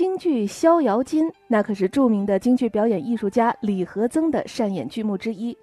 [0.00, 5.54] 京剧《逍遥津》，那可是著名的京剧表演艺术家李和曾的擅演剧目之一。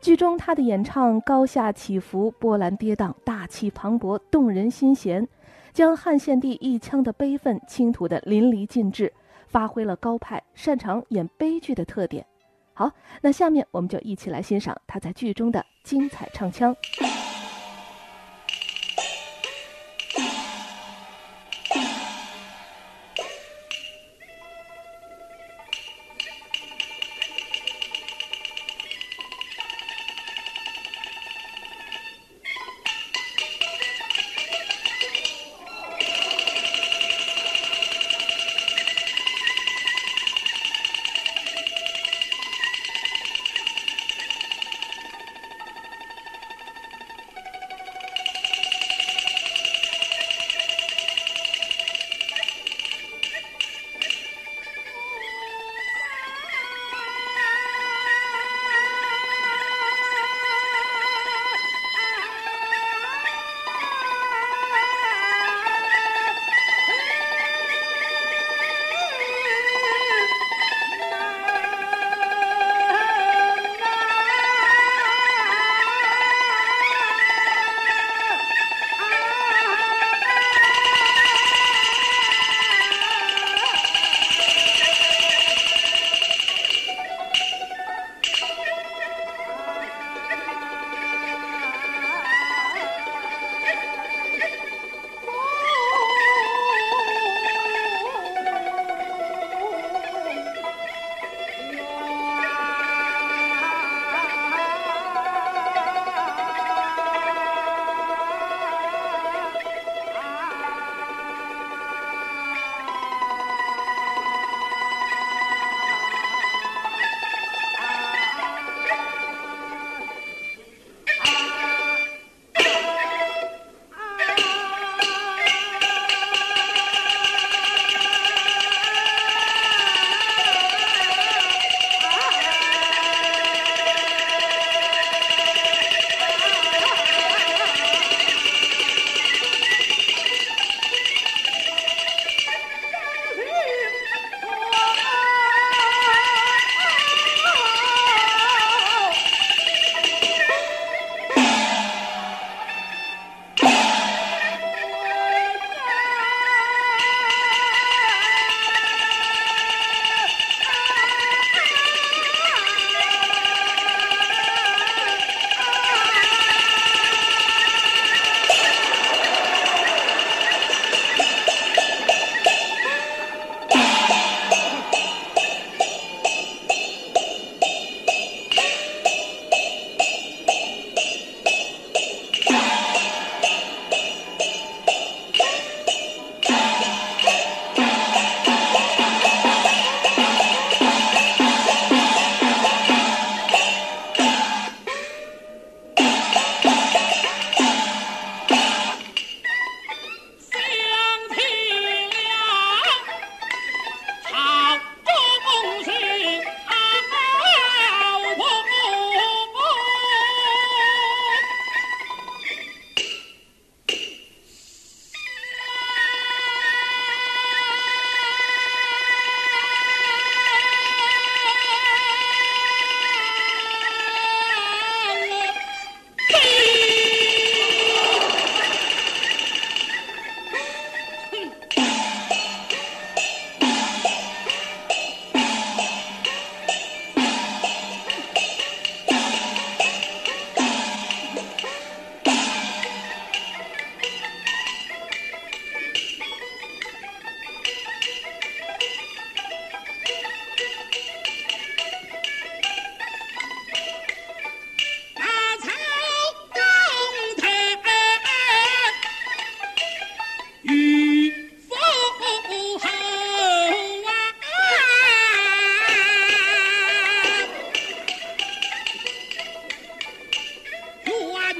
[0.00, 5.26] 剧中他的演唱高下起伏、波澜跌宕、大气磅礴、动人心弦，
[5.72, 9.12] 将汉献帝一腔的悲愤倾吐得淋漓尽致，
[9.48, 12.24] 发挥了高派擅长演悲剧的特点。
[12.72, 16.72] 好，那下面我们就一起来欣赏他在剧中的精彩唱腔。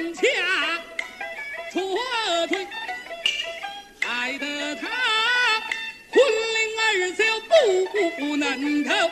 [0.00, 0.28] 臣妾
[1.70, 1.82] 错
[4.00, 4.88] 害得他
[6.10, 6.18] 魂
[6.56, 7.22] 灵儿就
[8.18, 9.10] 不能投降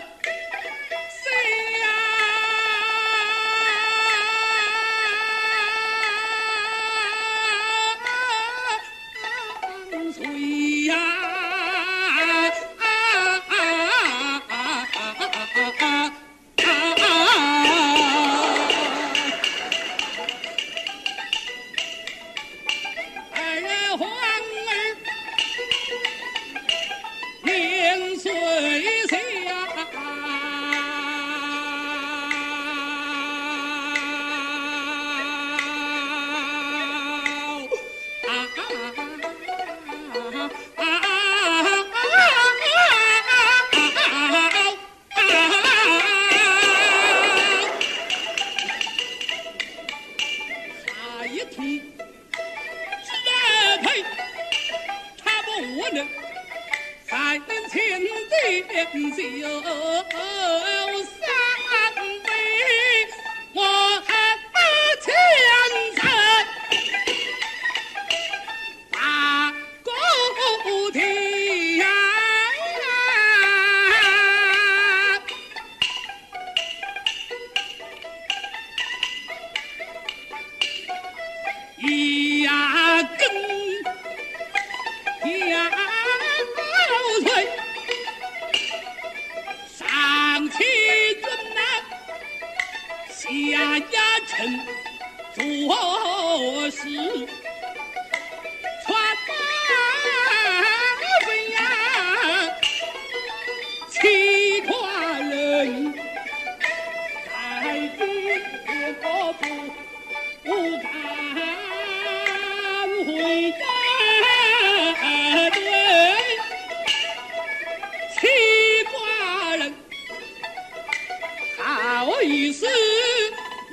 [122.09, 122.67] 好意思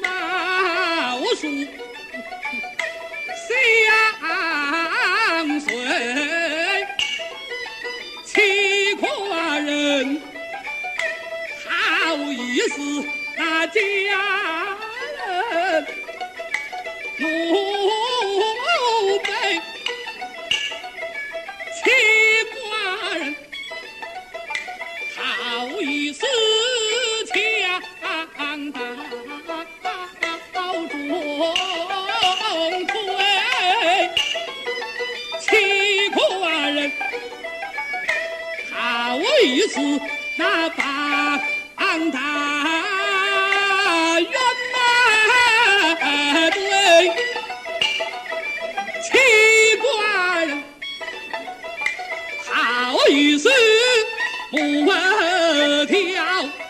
[0.01, 1.47] 闹书，
[3.47, 3.55] 相
[5.61, 5.73] 随
[8.25, 10.21] 欺寡人，
[11.65, 13.05] 好意思
[13.37, 14.64] 那家。
[39.45, 39.80] 一次
[40.38, 40.83] 那把
[41.75, 42.19] 安胎
[44.21, 44.31] 怨
[46.51, 47.12] 怼
[49.03, 49.07] 妻
[49.77, 50.63] 寡人
[52.44, 53.50] 好一似
[54.51, 54.57] 不
[55.86, 56.64] 挑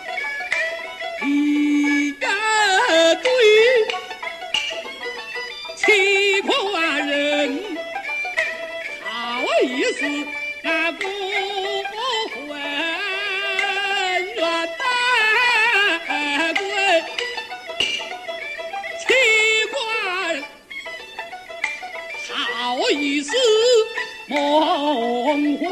[25.35, 25.67] 中华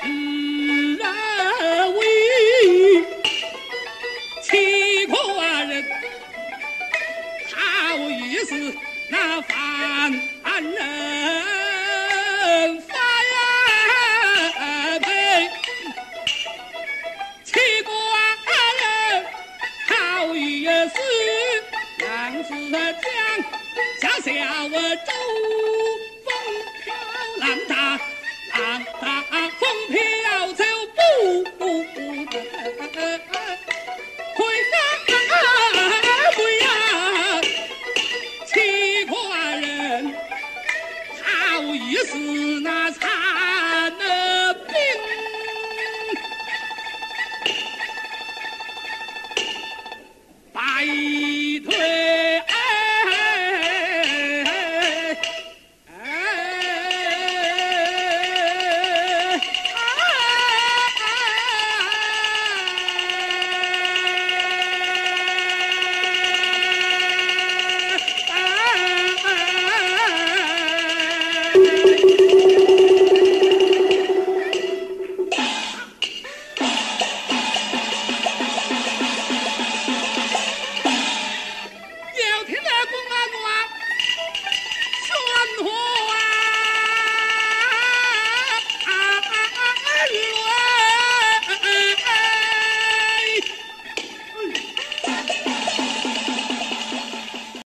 [0.00, 0.08] 是
[0.96, 1.04] 人
[1.94, 2.00] 为，
[4.42, 5.12] 七个
[5.66, 5.84] 人
[7.52, 7.54] 好
[8.08, 8.74] 于死
[9.10, 10.80] 那犯人
[12.80, 12.94] 发
[13.34, 13.36] 呀，
[17.44, 17.52] 七
[17.82, 17.90] 个
[18.80, 18.80] 人
[19.86, 19.92] 好
[20.34, 20.96] 于死，
[21.98, 23.04] 梁子江
[24.00, 24.32] 下下
[24.64, 24.74] 我。
[29.66, 29.98] 风飘
[30.52, 30.62] 走
[31.58, 31.94] 不回
[36.36, 36.66] 回呀，
[38.46, 39.16] 奇怪
[39.56, 40.14] 人，
[41.24, 41.26] 好
[41.74, 42.16] 意思
[42.60, 42.66] 那。